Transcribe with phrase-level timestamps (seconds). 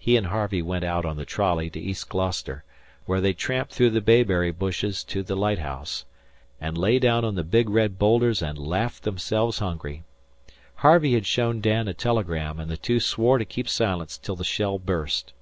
[0.00, 2.64] He and Harvey went out on the trolley to East Gloucester,
[3.06, 6.04] where they tramped through the bayberry bushes to the lighthouse,
[6.60, 10.02] and lay down on the big red boulders and laughed themselves hungry.
[10.82, 14.42] Harvey had shown Dan a telegram, and the two swore to keep silence till the
[14.42, 15.32] shell burst.